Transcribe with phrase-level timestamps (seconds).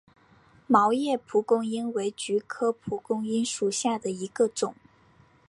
[0.65, 4.73] 毛叶蒲公英为菊科蒲公英属下的一个种。